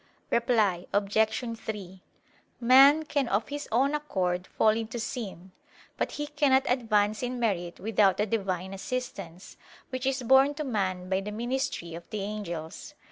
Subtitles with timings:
[0.31, 1.59] Reply Obj.
[1.59, 2.01] 3:
[2.59, 5.51] Man can of his own accord fall into sin:
[5.95, 9.57] but he cannot advance in merit without the Divine assistance,
[9.91, 12.95] which is borne to man by the ministry of the angels.